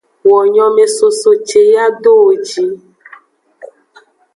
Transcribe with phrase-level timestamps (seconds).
[0.29, 2.65] Wo nyomesoso ce yi ado wo ji.